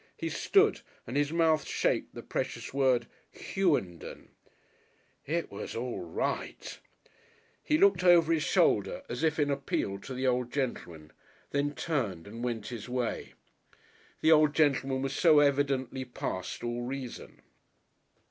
He 0.17 0.29
stood 0.29 0.81
and 1.05 1.15
his 1.15 1.31
mouth 1.31 1.63
shaped 1.63 2.15
the 2.15 2.23
precious 2.23 2.73
word, 2.73 3.05
"Hughenden." 3.29 4.29
It 5.27 5.51
was 5.51 5.75
all 5.75 5.99
right! 5.99 6.79
He 7.63 7.77
looked 7.77 8.03
over 8.03 8.33
his 8.33 8.41
shoulder 8.41 9.03
as 9.09 9.21
if 9.23 9.37
in 9.37 9.51
appeal 9.51 9.99
to 9.99 10.15
the 10.15 10.25
old 10.25 10.51
gentleman, 10.51 11.11
then 11.51 11.75
turned 11.75 12.25
and 12.25 12.43
went 12.43 12.69
his 12.69 12.89
way. 12.89 13.35
The 14.21 14.31
old 14.31 14.55
gentleman 14.55 15.03
was 15.03 15.13
so 15.13 15.37
evidently 15.37 16.03
past 16.03 16.63
all 16.63 16.81
reason! 16.81 17.43